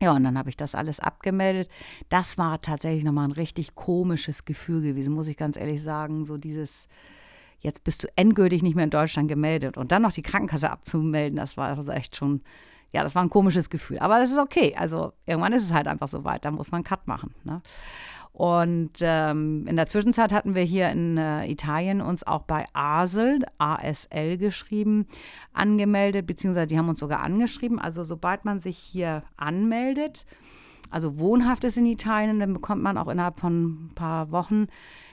Ja, 0.00 0.12
und 0.12 0.24
dann 0.24 0.36
habe 0.36 0.48
ich 0.48 0.56
das 0.56 0.74
alles 0.74 0.98
abgemeldet. 0.98 1.68
Das 2.08 2.36
war 2.38 2.60
tatsächlich 2.60 3.04
nochmal 3.04 3.28
ein 3.28 3.32
richtig 3.32 3.74
komisches 3.74 4.44
Gefühl 4.44 4.82
gewesen, 4.82 5.14
muss 5.14 5.28
ich 5.28 5.36
ganz 5.36 5.56
ehrlich 5.56 5.82
sagen. 5.82 6.24
So 6.24 6.38
dieses, 6.38 6.88
jetzt 7.60 7.84
bist 7.84 8.02
du 8.02 8.08
endgültig 8.16 8.62
nicht 8.62 8.74
mehr 8.74 8.84
in 8.84 8.90
Deutschland 8.90 9.28
gemeldet 9.28 9.76
und 9.76 9.92
dann 9.92 10.02
noch 10.02 10.12
die 10.12 10.22
Krankenkasse 10.22 10.70
abzumelden, 10.70 11.36
das 11.36 11.56
war 11.56 11.76
also 11.76 11.92
echt 11.92 12.16
schon, 12.16 12.42
ja, 12.92 13.02
das 13.02 13.14
war 13.14 13.22
ein 13.22 13.30
komisches 13.30 13.70
Gefühl. 13.70 13.98
Aber 13.98 14.18
das 14.18 14.30
ist 14.30 14.38
okay. 14.38 14.74
Also 14.78 15.12
irgendwann 15.26 15.52
ist 15.52 15.64
es 15.64 15.72
halt 15.72 15.88
einfach 15.88 16.08
so 16.08 16.24
weit, 16.24 16.44
da 16.44 16.50
muss 16.50 16.70
man 16.70 16.80
einen 16.80 16.84
Cut 16.84 17.06
machen. 17.06 17.34
Ne? 17.44 17.62
Und 18.32 18.92
ähm, 19.00 19.66
in 19.66 19.76
der 19.76 19.86
Zwischenzeit 19.86 20.32
hatten 20.32 20.54
wir 20.54 20.62
hier 20.62 20.88
in 20.90 21.18
äh, 21.18 21.50
Italien 21.50 22.00
uns 22.00 22.26
auch 22.26 22.42
bei 22.42 22.66
ASL, 22.72 23.40
ASL 23.58 24.38
geschrieben, 24.38 25.06
angemeldet, 25.52 26.26
beziehungsweise 26.26 26.68
die 26.68 26.78
haben 26.78 26.88
uns 26.88 27.00
sogar 27.00 27.20
angeschrieben. 27.20 27.78
Also 27.78 28.04
sobald 28.04 28.44
man 28.44 28.58
sich 28.58 28.78
hier 28.78 29.22
anmeldet, 29.36 30.24
also 30.90 31.18
wohnhaft 31.18 31.64
ist 31.64 31.76
in 31.76 31.86
Italien, 31.86 32.40
dann 32.40 32.54
bekommt 32.54 32.82
man 32.82 32.96
auch 32.96 33.08
innerhalb 33.08 33.38
von 33.38 33.86
ein 33.86 33.94
paar 33.94 34.30
Wochen 34.32 34.66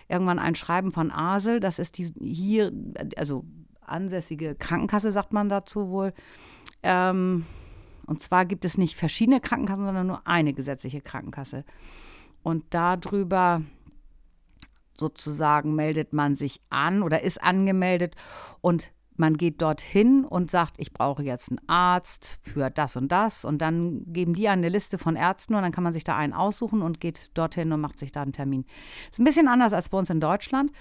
irgendwann 0.08 0.40
ein 0.40 0.56
Schreiben 0.56 0.92
von 0.92 1.12
ASL. 1.12 1.60
Das 1.60 1.78
ist 1.78 1.98
die 1.98 2.14
hier, 2.22 2.72
also 3.18 3.46
ansässige 3.82 4.56
Krankenkasse, 4.56 5.12
sagt 5.12 5.34
man 5.34 5.50
dazu 5.50 5.90
wohl. 5.90 6.14
Ähm, 6.84 7.46
und 8.10 8.24
zwar 8.24 8.46
gibt 8.46 8.66
es 8.66 8.80
nicht 8.80 8.96
verschiedene 8.96 9.40
Krankenkassen, 9.40 9.86
sondern 9.86 10.08
nur 10.08 10.26
eine 10.26 10.54
gesetzliche 10.54 11.00
Krankenkasse. 11.00 11.64
Und 12.42 12.66
darüber 12.72 13.62
sozusagen 14.98 15.76
meldet 15.76 16.12
man 16.12 16.36
sich 16.36 16.60
an 16.72 17.04
oder 17.04 17.22
ist 17.22 17.42
angemeldet 17.44 18.16
und 18.62 18.92
man 19.16 19.38
geht 19.38 19.62
dorthin 19.62 20.26
und 20.26 20.50
sagt, 20.50 20.76
ich 20.80 20.92
brauche 20.92 21.22
jetzt 21.22 21.52
einen 21.52 21.60
Arzt 21.68 22.40
für 22.42 22.72
das 22.72 22.96
und 22.96 23.12
das. 23.12 23.46
Und 23.46 23.62
dann 23.62 24.06
geben 24.08 24.34
die 24.34 24.48
eine 24.48 24.70
Liste 24.70 24.98
von 24.98 25.16
Ärzten 25.16 25.54
und 25.54 25.62
dann 25.62 25.72
kann 25.72 25.84
man 25.84 25.94
sich 25.94 26.04
da 26.04 26.16
einen 26.18 26.34
aussuchen 26.34 26.82
und 26.82 27.00
geht 27.00 27.30
dorthin 27.36 27.72
und 27.72 27.82
macht 27.82 28.00
sich 28.00 28.12
da 28.12 28.24
einen 28.24 28.34
Termin. 28.34 28.66
Ist 29.12 29.20
ein 29.20 29.26
bisschen 29.26 29.48
anders 29.48 29.74
als 29.74 29.90
bei 29.90 30.00
uns 30.00 30.10
in 30.10 30.20
Deutschland 30.20 30.72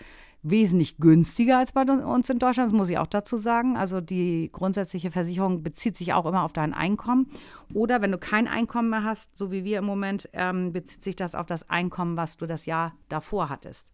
wesentlich 0.43 0.99
günstiger 0.99 1.59
als 1.59 1.73
bei 1.73 1.83
uns 1.83 2.31
in 2.31 2.39
Deutschland, 2.39 2.71
das 2.71 2.77
muss 2.77 2.89
ich 2.89 2.99
auch 2.99 3.07
dazu 3.07 3.37
sagen. 3.37 3.77
Also 3.77 4.01
die 4.01 4.51
grundsätzliche 4.53 5.11
Versicherung 5.11 5.63
bezieht 5.63 5.97
sich 5.97 6.13
auch 6.13 6.27
immer 6.27 6.43
auf 6.43 6.53
dein 6.53 6.75
Einkommen. 6.75 7.31
Oder 7.75 8.01
wenn 8.01 8.13
du 8.13 8.19
kein 8.19 8.47
Einkommen 8.47 8.91
mehr 8.91 9.03
hast, 9.03 9.37
so 9.37 9.51
wie 9.51 9.65
wir 9.65 9.79
im 9.79 9.85
Moment, 9.85 10.29
ähm, 10.33 10.73
bezieht 10.73 11.03
sich 11.03 11.17
das 11.17 11.35
auf 11.35 11.47
das 11.47 11.69
Einkommen, 11.69 12.17
was 12.17 12.37
du 12.37 12.47
das 12.47 12.67
Jahr 12.67 12.95
davor 13.09 13.49
hattest. 13.49 13.89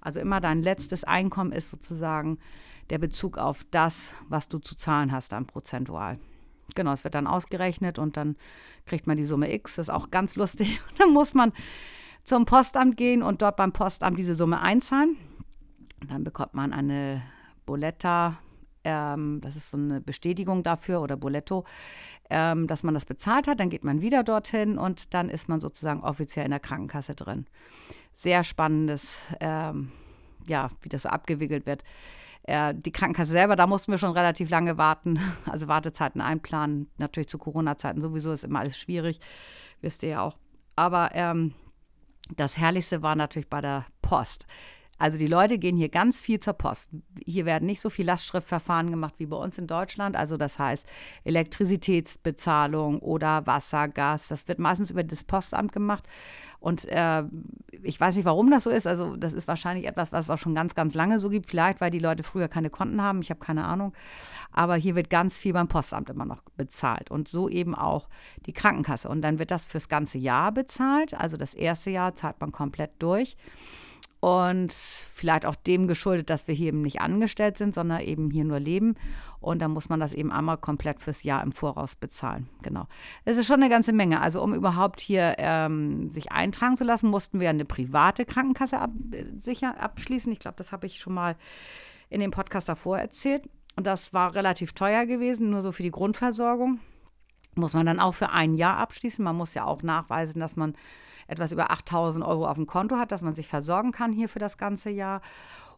Also 0.00 0.18
immer 0.20 0.40
dein 0.40 0.62
letztes 0.62 1.04
Einkommen 1.04 1.52
ist 1.52 1.70
sozusagen 1.70 2.38
der 2.90 2.98
Bezug 2.98 3.38
auf 3.38 3.64
das, 3.70 4.12
was 4.28 4.48
du 4.48 4.58
zu 4.58 4.74
zahlen 4.74 5.12
hast, 5.12 5.32
dann 5.32 5.46
prozentual. 5.46 6.18
Genau, 6.74 6.92
es 6.92 7.04
wird 7.04 7.14
dann 7.14 7.26
ausgerechnet 7.26 7.98
und 7.98 8.16
dann 8.16 8.36
kriegt 8.86 9.06
man 9.06 9.16
die 9.16 9.24
Summe 9.24 9.52
X. 9.52 9.76
Das 9.76 9.88
ist 9.88 9.94
auch 9.94 10.10
ganz 10.10 10.36
lustig. 10.36 10.80
Und 10.90 11.00
dann 11.00 11.12
muss 11.12 11.34
man 11.34 11.52
zum 12.24 12.46
Postamt 12.46 12.96
gehen 12.96 13.22
und 13.22 13.42
dort 13.42 13.56
beim 13.56 13.72
Postamt 13.72 14.16
diese 14.16 14.34
Summe 14.34 14.60
einzahlen. 14.60 15.16
Dann 16.08 16.24
bekommt 16.24 16.54
man 16.54 16.72
eine 16.72 17.22
Boletta, 17.66 18.38
ähm, 18.84 19.40
das 19.40 19.56
ist 19.56 19.70
so 19.70 19.76
eine 19.76 20.00
Bestätigung 20.00 20.62
dafür 20.62 21.00
oder 21.00 21.16
Boletto, 21.16 21.64
ähm, 22.30 22.66
dass 22.66 22.82
man 22.82 22.94
das 22.94 23.04
bezahlt 23.04 23.46
hat. 23.46 23.60
Dann 23.60 23.70
geht 23.70 23.84
man 23.84 24.00
wieder 24.00 24.24
dorthin 24.24 24.78
und 24.78 25.14
dann 25.14 25.28
ist 25.28 25.48
man 25.48 25.60
sozusagen 25.60 26.02
offiziell 26.02 26.44
in 26.44 26.50
der 26.50 26.60
Krankenkasse 26.60 27.14
drin. 27.14 27.46
Sehr 28.12 28.44
spannendes, 28.44 29.24
ähm, 29.40 29.92
ja, 30.46 30.68
wie 30.82 30.88
das 30.88 31.02
so 31.02 31.08
abgewickelt 31.08 31.66
wird. 31.66 31.84
Äh, 32.44 32.74
die 32.74 32.92
Krankenkasse 32.92 33.30
selber, 33.30 33.54
da 33.54 33.66
mussten 33.66 33.92
wir 33.92 33.98
schon 33.98 34.12
relativ 34.12 34.50
lange 34.50 34.76
warten, 34.76 35.20
also 35.50 35.68
Wartezeiten 35.68 36.20
einplanen. 36.20 36.90
Natürlich 36.98 37.28
zu 37.28 37.38
Corona-Zeiten 37.38 38.00
sowieso 38.00 38.32
ist 38.32 38.44
immer 38.44 38.60
alles 38.60 38.78
schwierig, 38.78 39.20
wisst 39.80 40.02
ihr 40.02 40.10
ja 40.10 40.22
auch. 40.22 40.36
Aber 40.74 41.10
ähm, 41.14 41.54
das 42.36 42.56
Herrlichste 42.56 43.02
war 43.02 43.14
natürlich 43.14 43.48
bei 43.48 43.60
der 43.60 43.86
Post. 44.00 44.46
Also 45.02 45.18
die 45.18 45.26
Leute 45.26 45.58
gehen 45.58 45.76
hier 45.76 45.88
ganz 45.88 46.22
viel 46.22 46.38
zur 46.38 46.52
Post. 46.52 46.88
Hier 47.24 47.44
werden 47.44 47.66
nicht 47.66 47.80
so 47.80 47.90
viel 47.90 48.06
Lastschriftverfahren 48.06 48.88
gemacht 48.88 49.14
wie 49.18 49.26
bei 49.26 49.36
uns 49.36 49.58
in 49.58 49.66
Deutschland. 49.66 50.14
Also 50.14 50.36
das 50.36 50.60
heißt 50.60 50.86
Elektrizitätsbezahlung 51.24 53.00
oder 53.00 53.44
Wasser, 53.44 53.88
Gas. 53.88 54.28
Das 54.28 54.46
wird 54.46 54.60
meistens 54.60 54.92
über 54.92 55.02
das 55.02 55.24
Postamt 55.24 55.72
gemacht. 55.72 56.04
Und 56.60 56.84
äh, 56.84 57.24
ich 57.82 58.00
weiß 58.00 58.14
nicht, 58.14 58.24
warum 58.26 58.52
das 58.52 58.62
so 58.62 58.70
ist. 58.70 58.86
Also 58.86 59.16
das 59.16 59.32
ist 59.32 59.48
wahrscheinlich 59.48 59.88
etwas, 59.88 60.12
was 60.12 60.26
es 60.26 60.30
auch 60.30 60.38
schon 60.38 60.54
ganz, 60.54 60.76
ganz 60.76 60.94
lange 60.94 61.18
so 61.18 61.30
gibt. 61.30 61.48
Vielleicht, 61.48 61.80
weil 61.80 61.90
die 61.90 61.98
Leute 61.98 62.22
früher 62.22 62.46
keine 62.46 62.70
Konten 62.70 63.02
haben. 63.02 63.22
Ich 63.22 63.30
habe 63.30 63.40
keine 63.40 63.64
Ahnung. 63.64 63.92
Aber 64.52 64.76
hier 64.76 64.94
wird 64.94 65.10
ganz 65.10 65.36
viel 65.36 65.52
beim 65.52 65.66
Postamt 65.66 66.10
immer 66.10 66.26
noch 66.26 66.42
bezahlt. 66.56 67.10
Und 67.10 67.26
so 67.26 67.48
eben 67.48 67.74
auch 67.74 68.08
die 68.46 68.52
Krankenkasse. 68.52 69.08
Und 69.08 69.22
dann 69.22 69.40
wird 69.40 69.50
das 69.50 69.66
fürs 69.66 69.88
ganze 69.88 70.18
Jahr 70.18 70.52
bezahlt. 70.52 71.12
Also 71.14 71.36
das 71.36 71.54
erste 71.54 71.90
Jahr 71.90 72.14
zahlt 72.14 72.40
man 72.40 72.52
komplett 72.52 72.92
durch. 73.00 73.36
Und 74.22 74.72
vielleicht 74.72 75.44
auch 75.46 75.56
dem 75.56 75.88
geschuldet, 75.88 76.30
dass 76.30 76.46
wir 76.46 76.54
hier 76.54 76.68
eben 76.68 76.82
nicht 76.82 77.00
angestellt 77.00 77.58
sind, 77.58 77.74
sondern 77.74 78.02
eben 78.02 78.30
hier 78.30 78.44
nur 78.44 78.60
leben. 78.60 78.94
Und 79.40 79.60
dann 79.60 79.72
muss 79.72 79.88
man 79.88 79.98
das 79.98 80.12
eben 80.12 80.30
einmal 80.30 80.58
komplett 80.58 81.02
fürs 81.02 81.24
Jahr 81.24 81.42
im 81.42 81.50
Voraus 81.50 81.96
bezahlen. 81.96 82.48
Genau. 82.62 82.86
Es 83.24 83.36
ist 83.36 83.48
schon 83.48 83.60
eine 83.60 83.68
ganze 83.68 83.92
Menge. 83.92 84.20
Also 84.20 84.40
um 84.40 84.54
überhaupt 84.54 85.00
hier 85.00 85.34
ähm, 85.38 86.12
sich 86.12 86.30
eintragen 86.30 86.76
zu 86.76 86.84
lassen, 86.84 87.10
mussten 87.10 87.40
wir 87.40 87.50
eine 87.50 87.64
private 87.64 88.24
Krankenkasse 88.24 88.78
ab, 88.78 88.92
sicher 89.38 89.82
abschließen. 89.82 90.30
Ich 90.30 90.38
glaube, 90.38 90.56
das 90.56 90.70
habe 90.70 90.86
ich 90.86 91.00
schon 91.00 91.14
mal 91.14 91.34
in 92.08 92.20
dem 92.20 92.30
Podcast 92.30 92.68
davor 92.68 92.98
erzählt. 92.98 93.42
Und 93.74 93.88
das 93.88 94.12
war 94.12 94.36
relativ 94.36 94.72
teuer 94.72 95.04
gewesen, 95.04 95.50
nur 95.50 95.62
so 95.62 95.72
für 95.72 95.82
die 95.82 95.90
Grundversorgung. 95.90 96.78
Muss 97.56 97.74
man 97.74 97.86
dann 97.86 97.98
auch 97.98 98.14
für 98.14 98.30
ein 98.30 98.54
Jahr 98.54 98.76
abschließen. 98.76 99.24
Man 99.24 99.34
muss 99.34 99.54
ja 99.54 99.64
auch 99.64 99.82
nachweisen, 99.82 100.38
dass 100.38 100.54
man 100.54 100.74
etwas 101.26 101.52
über 101.52 101.70
8000 101.70 102.24
Euro 102.24 102.46
auf 102.46 102.56
dem 102.56 102.66
Konto 102.66 102.96
hat, 102.96 103.12
dass 103.12 103.22
man 103.22 103.34
sich 103.34 103.48
versorgen 103.48 103.92
kann 103.92 104.12
hier 104.12 104.28
für 104.28 104.38
das 104.38 104.58
ganze 104.58 104.90
Jahr. 104.90 105.20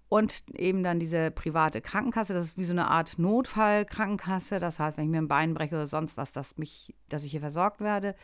Und 0.09 0.45
eben 0.55 0.85
dann 0.85 1.01
diese 1.01 1.31
private 1.31 1.81
Krankenkasse, 1.81 2.35
das 2.35 2.45
ist 2.45 2.59
wie 2.59 2.65
so 2.65 2.73
eine 2.73 2.89
Art 2.89 3.19
Notfallkrankenkasse. 3.19 4.61
Das 4.61 4.79
heißt, 4.79 4.97
wenn 4.97 5.05
ich 5.05 5.11
mir 5.11 5.19
ein 5.19 5.29
Bein 5.29 5.55
breche 5.55 5.75
oder 5.75 5.87
sonst 5.87 6.17
was, 6.17 6.31
dass, 6.31 6.57
mich, 6.57 6.95
dass 7.09 7.25
ich 7.25 7.33
hier 7.33 7.41
versorgt 7.41 7.81
werde. 7.81 8.15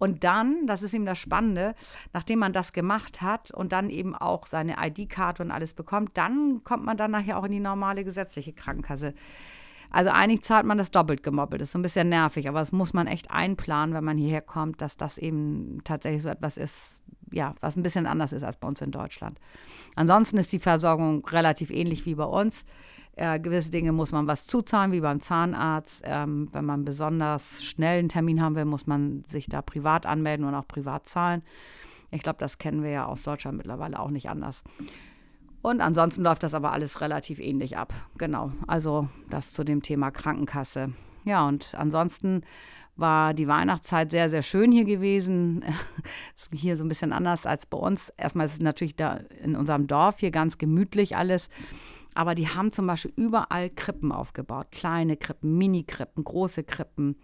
Und 0.00 0.24
dann, 0.24 0.66
das 0.66 0.82
ist 0.82 0.94
eben 0.94 1.04
das 1.04 1.18
Spannende, 1.18 1.74
nachdem 2.14 2.38
man 2.38 2.54
das 2.54 2.72
gemacht 2.72 3.20
hat 3.20 3.50
und 3.50 3.70
dann 3.70 3.90
eben 3.90 4.16
auch 4.16 4.46
seine 4.46 4.76
ID-Karte 4.80 5.42
und 5.42 5.50
alles 5.50 5.74
bekommt, 5.74 6.16
dann 6.16 6.64
kommt 6.64 6.86
man 6.86 6.96
dann 6.96 7.10
nachher 7.10 7.38
auch 7.38 7.44
in 7.44 7.52
die 7.52 7.60
normale 7.60 8.02
gesetzliche 8.02 8.54
Krankenkasse. 8.54 9.12
Also 9.90 10.10
eigentlich 10.10 10.42
zahlt 10.42 10.66
man 10.66 10.78
das 10.78 10.90
doppelt 10.90 11.22
gemoppelt. 11.22 11.60
Das 11.60 11.68
ist 11.68 11.72
so 11.72 11.78
ein 11.78 11.82
bisschen 11.82 12.08
nervig, 12.08 12.48
aber 12.48 12.60
das 12.60 12.72
muss 12.72 12.92
man 12.92 13.06
echt 13.06 13.30
einplanen, 13.30 13.94
wenn 13.94 14.04
man 14.04 14.16
hierher 14.16 14.40
kommt, 14.40 14.80
dass 14.80 14.96
das 14.96 15.18
eben 15.18 15.78
tatsächlich 15.84 16.22
so 16.22 16.28
etwas 16.28 16.56
ist, 16.56 17.02
ja, 17.32 17.54
was 17.60 17.76
ein 17.76 17.82
bisschen 17.82 18.06
anders 18.06 18.32
ist 18.32 18.44
als 18.44 18.56
bei 18.56 18.68
uns 18.68 18.80
in 18.80 18.92
Deutschland. 18.92 19.38
Ansonsten 19.96 20.38
ist 20.38 20.52
die 20.52 20.58
Versorgung 20.60 21.24
relativ 21.26 21.70
ähnlich 21.70 22.06
wie 22.06 22.14
bei 22.14 22.24
uns. 22.24 22.64
Äh, 23.16 23.40
gewisse 23.40 23.70
Dinge 23.70 23.92
muss 23.92 24.12
man 24.12 24.26
was 24.26 24.46
zuzahlen, 24.46 24.92
wie 24.92 25.00
beim 25.00 25.20
Zahnarzt. 25.20 26.02
Ähm, 26.04 26.48
wenn 26.52 26.64
man 26.64 26.84
besonders 26.84 27.64
schnell 27.64 27.98
einen 27.98 28.08
Termin 28.08 28.40
haben 28.40 28.54
will, 28.54 28.64
muss 28.64 28.86
man 28.86 29.24
sich 29.28 29.46
da 29.46 29.60
privat 29.60 30.06
anmelden 30.06 30.46
und 30.46 30.54
auch 30.54 30.66
privat 30.66 31.06
zahlen. 31.08 31.42
Ich 32.12 32.22
glaube, 32.22 32.38
das 32.38 32.58
kennen 32.58 32.82
wir 32.82 32.90
ja 32.90 33.06
aus 33.06 33.22
Deutschland 33.22 33.56
mittlerweile 33.56 33.98
auch 33.98 34.10
nicht 34.10 34.28
anders. 34.28 34.62
Und 35.62 35.80
ansonsten 35.80 36.22
läuft 36.22 36.42
das 36.42 36.54
aber 36.54 36.72
alles 36.72 37.00
relativ 37.00 37.38
ähnlich 37.38 37.76
ab. 37.76 37.92
Genau. 38.16 38.52
Also 38.66 39.08
das 39.28 39.52
zu 39.52 39.64
dem 39.64 39.82
Thema 39.82 40.10
Krankenkasse. 40.10 40.92
Ja, 41.24 41.46
und 41.46 41.74
ansonsten 41.74 42.42
war 42.96 43.34
die 43.34 43.48
Weihnachtszeit 43.48 44.10
sehr, 44.10 44.30
sehr 44.30 44.42
schön 44.42 44.72
hier 44.72 44.84
gewesen. 44.84 45.64
ist 46.36 46.50
hier 46.54 46.76
so 46.76 46.84
ein 46.84 46.88
bisschen 46.88 47.12
anders 47.12 47.46
als 47.46 47.66
bei 47.66 47.78
uns. 47.78 48.10
Erstmal 48.16 48.46
ist 48.46 48.54
es 48.54 48.60
natürlich 48.60 48.96
da 48.96 49.20
in 49.42 49.56
unserem 49.56 49.86
Dorf 49.86 50.20
hier 50.20 50.30
ganz 50.30 50.58
gemütlich 50.58 51.16
alles. 51.16 51.48
Aber 52.14 52.34
die 52.34 52.48
haben 52.48 52.72
zum 52.72 52.86
Beispiel 52.86 53.12
überall 53.16 53.70
Krippen 53.70 54.12
aufgebaut. 54.12 54.68
Kleine 54.72 55.16
Krippen, 55.16 55.56
Mini-Krippen, 55.56 56.24
große 56.24 56.64
Krippen 56.64 57.16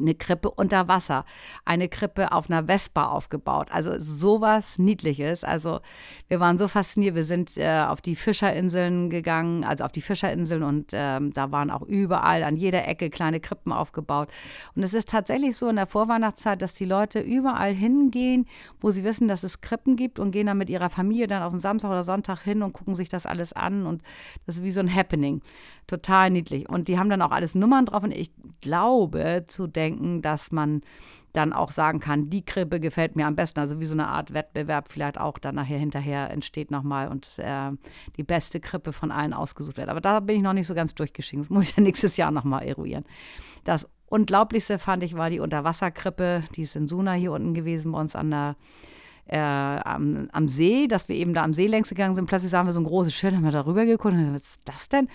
eine 0.00 0.14
Krippe 0.14 0.50
unter 0.50 0.88
Wasser, 0.88 1.24
eine 1.64 1.88
Krippe 1.88 2.32
auf 2.32 2.50
einer 2.50 2.64
Vespa 2.64 3.06
aufgebaut. 3.06 3.68
Also 3.70 3.92
sowas 3.98 4.78
Niedliches. 4.78 5.44
Also 5.44 5.80
wir 6.28 6.40
waren 6.40 6.58
so 6.58 6.68
fasziniert. 6.68 7.14
Wir 7.14 7.24
sind 7.24 7.56
äh, 7.56 7.84
auf 7.86 8.00
die 8.00 8.16
Fischerinseln 8.16 9.10
gegangen, 9.10 9.64
also 9.64 9.84
auf 9.84 9.92
die 9.92 10.00
Fischerinseln 10.00 10.62
und 10.62 10.90
ähm, 10.92 11.32
da 11.32 11.50
waren 11.52 11.70
auch 11.70 11.82
überall 11.82 12.42
an 12.42 12.56
jeder 12.56 12.86
Ecke 12.86 13.10
kleine 13.10 13.40
Krippen 13.40 13.72
aufgebaut. 13.72 14.28
Und 14.74 14.82
es 14.82 14.94
ist 14.94 15.08
tatsächlich 15.08 15.56
so 15.56 15.68
in 15.68 15.76
der 15.76 15.86
Vorweihnachtszeit, 15.86 16.62
dass 16.62 16.74
die 16.74 16.84
Leute 16.84 17.20
überall 17.20 17.72
hingehen, 17.72 18.46
wo 18.80 18.90
sie 18.90 19.04
wissen, 19.04 19.28
dass 19.28 19.44
es 19.44 19.60
Krippen 19.60 19.96
gibt 19.96 20.18
und 20.18 20.30
gehen 20.30 20.46
dann 20.46 20.58
mit 20.58 20.70
ihrer 20.70 20.90
Familie 20.90 21.26
dann 21.26 21.42
auf 21.42 21.52
den 21.52 21.60
Samstag 21.60 21.90
oder 21.90 22.02
Sonntag 22.02 22.42
hin 22.42 22.62
und 22.62 22.72
gucken 22.72 22.94
sich 22.94 23.08
das 23.08 23.26
alles 23.26 23.52
an 23.52 23.86
und 23.86 24.02
das 24.46 24.56
ist 24.56 24.62
wie 24.62 24.70
so 24.70 24.80
ein 24.80 24.94
Happening. 24.94 25.42
Total 25.86 26.30
niedlich. 26.30 26.68
Und 26.68 26.86
die 26.86 26.98
haben 26.98 27.10
dann 27.10 27.20
auch 27.20 27.32
alles 27.32 27.56
Nummern 27.56 27.86
drauf 27.86 28.04
und 28.04 28.12
ich 28.12 28.30
glaube 28.60 29.44
zu 29.48 29.66
denken, 29.66 29.89
dass 30.22 30.52
man 30.52 30.82
dann 31.32 31.52
auch 31.52 31.70
sagen 31.70 32.00
kann, 32.00 32.28
die 32.28 32.44
Krippe 32.44 32.80
gefällt 32.80 33.16
mir 33.16 33.26
am 33.26 33.36
besten. 33.36 33.60
Also 33.60 33.80
wie 33.80 33.86
so 33.86 33.94
eine 33.94 34.08
Art 34.08 34.32
Wettbewerb 34.32 34.88
vielleicht 34.88 35.18
auch 35.18 35.38
dann 35.38 35.54
nachher 35.54 35.78
hinterher 35.78 36.30
entsteht 36.30 36.70
nochmal 36.70 37.08
und 37.08 37.38
äh, 37.38 37.70
die 38.16 38.24
beste 38.24 38.60
Krippe 38.60 38.92
von 38.92 39.12
allen 39.12 39.32
ausgesucht 39.32 39.76
wird. 39.76 39.88
Aber 39.88 40.00
da 40.00 40.20
bin 40.20 40.36
ich 40.36 40.42
noch 40.42 40.52
nicht 40.52 40.66
so 40.66 40.74
ganz 40.74 40.94
durchgeschieden. 40.94 41.44
Das 41.44 41.50
muss 41.50 41.70
ich 41.70 41.76
ja 41.76 41.82
nächstes 41.84 42.16
Jahr 42.16 42.30
nochmal 42.30 42.64
eruieren. 42.64 43.04
Das 43.64 43.88
Unglaublichste 44.06 44.78
fand 44.78 45.04
ich 45.04 45.14
war 45.16 45.30
die 45.30 45.40
Unterwasserkrippe. 45.40 46.42
Die 46.56 46.62
ist 46.62 46.74
in 46.74 46.88
Suna 46.88 47.12
hier 47.12 47.32
unten 47.32 47.54
gewesen 47.54 47.92
bei 47.92 48.00
uns 48.00 48.16
an 48.16 48.30
der 48.30 48.56
äh, 49.26 49.38
am, 49.38 50.28
am, 50.32 50.48
See, 50.48 50.88
dass 50.88 51.08
wir 51.08 51.16
eben 51.16 51.34
da 51.34 51.42
am 51.42 51.54
See 51.54 51.66
längs 51.66 51.88
gegangen 51.88 52.14
sind. 52.14 52.26
Plötzlich 52.26 52.50
sahen 52.50 52.66
wir 52.66 52.72
so 52.72 52.80
ein 52.80 52.84
großes 52.84 53.14
Schild, 53.14 53.34
haben 53.34 53.44
wir 53.44 53.50
da 53.50 53.64
rüber 53.64 53.84
geguckt 53.84 54.14
und 54.14 54.34
was 54.34 54.42
ist 54.42 54.60
das 54.64 54.88
denn? 54.88 55.08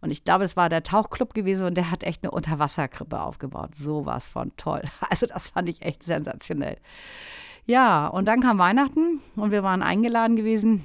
Und 0.00 0.10
ich 0.10 0.24
glaube, 0.24 0.44
es 0.44 0.56
war 0.56 0.68
der 0.68 0.82
Tauchclub 0.82 1.34
gewesen 1.34 1.66
und 1.66 1.76
der 1.76 1.90
hat 1.90 2.04
echt 2.04 2.22
eine 2.22 2.30
Unterwasserkrippe 2.30 3.20
aufgebaut. 3.20 3.74
Sowas 3.74 4.28
von 4.28 4.52
toll. 4.56 4.82
Also 5.10 5.26
das 5.26 5.50
fand 5.50 5.68
ich 5.68 5.82
echt 5.82 6.02
sensationell. 6.04 6.78
Ja, 7.66 8.06
und 8.08 8.26
dann 8.26 8.40
kam 8.40 8.58
Weihnachten 8.58 9.20
und 9.36 9.50
wir 9.50 9.62
waren 9.62 9.82
eingeladen 9.82 10.36
gewesen 10.36 10.84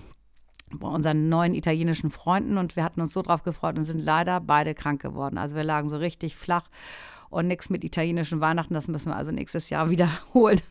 bei 0.74 0.88
unseren 0.88 1.30
neuen 1.30 1.56
italienischen 1.56 2.10
Freunden 2.10 2.58
und 2.58 2.76
wir 2.76 2.84
hatten 2.84 3.02
uns 3.02 3.14
so 3.14 3.22
drauf 3.22 3.44
gefreut 3.44 3.78
und 3.78 3.86
sind 3.86 4.00
leider 4.00 4.42
beide 4.42 4.76
krank 4.76 5.02
geworden. 5.02 5.38
Also 5.38 5.56
wir 5.56 5.64
lagen 5.64 5.90
so 5.90 5.98
richtig 5.98 6.36
flach 6.36 6.70
und 7.30 7.48
nichts 7.48 7.70
mit 7.70 7.84
italienischen 7.84 8.42
Weihnachten. 8.42 8.74
Das 8.74 8.88
müssen 8.88 9.12
wir 9.12 9.16
also 9.16 9.32
nächstes 9.32 9.70
Jahr 9.70 9.90
wiederholen. 9.90 10.62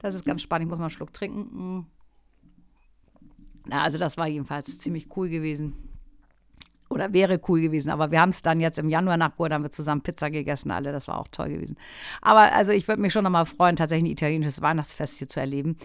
Das 0.00 0.14
ist 0.14 0.24
ganz 0.24 0.42
spannend. 0.42 0.66
Ich 0.66 0.70
muss 0.70 0.78
mal 0.78 0.86
einen 0.86 0.90
Schluck 0.90 1.12
trinken. 1.12 1.78
Mm. 1.78 1.86
Na, 3.66 3.82
also 3.82 3.98
das 3.98 4.16
war 4.16 4.28
jedenfalls 4.28 4.78
ziemlich 4.78 5.08
cool 5.16 5.28
gewesen. 5.28 5.74
Oder 6.88 7.12
wäre 7.12 7.40
cool 7.48 7.60
gewesen. 7.60 7.90
Aber 7.90 8.10
wir 8.10 8.20
haben 8.20 8.30
es 8.30 8.42
dann 8.42 8.60
jetzt 8.60 8.78
im 8.78 8.88
Januar 8.88 9.16
nach 9.16 9.32
Geburt, 9.32 9.52
haben 9.52 9.64
wir 9.64 9.72
zusammen 9.72 10.02
Pizza 10.02 10.30
gegessen, 10.30 10.70
alle. 10.70 10.92
Das 10.92 11.08
war 11.08 11.18
auch 11.18 11.28
toll 11.28 11.48
gewesen. 11.48 11.76
Aber 12.22 12.52
also 12.52 12.70
ich 12.72 12.86
würde 12.86 13.02
mich 13.02 13.12
schon 13.12 13.24
nochmal 13.24 13.46
freuen, 13.46 13.76
tatsächlich 13.76 14.10
ein 14.10 14.12
italienisches 14.12 14.62
Weihnachtsfest 14.62 15.18
hier 15.18 15.28
zu 15.28 15.40
erleben. 15.40 15.78